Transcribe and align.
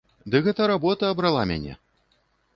Ды 0.35 0.39
гэта 0.47 0.69
работа 0.71 1.11
абрала 1.15 1.45
мяне! 1.53 1.79